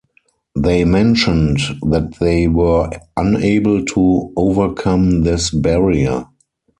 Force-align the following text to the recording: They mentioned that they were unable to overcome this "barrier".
They 0.55 0.83
mentioned 0.83 1.59
that 1.83 2.15
they 2.19 2.47
were 2.47 2.89
unable 3.17 3.85
to 3.85 4.33
overcome 4.35 5.21
this 5.21 5.51
"barrier". 5.51 6.25